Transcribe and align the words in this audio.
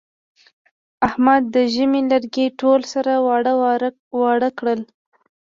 احمد 1.07 1.43
د 1.53 1.55
ژمي 1.73 2.01
لرګي 2.11 2.47
ټول 2.59 2.79
سره 2.93 3.11
واړه 3.25 3.53
واړه 4.21 4.49
کړل. 4.59 4.79